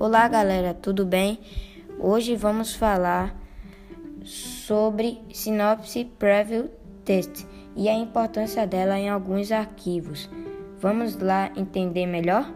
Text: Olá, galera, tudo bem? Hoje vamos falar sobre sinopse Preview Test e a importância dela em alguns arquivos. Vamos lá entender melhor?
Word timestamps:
Olá, 0.00 0.28
galera, 0.28 0.72
tudo 0.74 1.04
bem? 1.04 1.40
Hoje 1.98 2.36
vamos 2.36 2.72
falar 2.72 3.34
sobre 4.22 5.20
sinopse 5.34 6.04
Preview 6.04 6.70
Test 7.04 7.44
e 7.74 7.88
a 7.88 7.94
importância 7.94 8.64
dela 8.64 8.96
em 8.96 9.08
alguns 9.08 9.50
arquivos. 9.50 10.30
Vamos 10.78 11.16
lá 11.16 11.50
entender 11.56 12.06
melhor? 12.06 12.48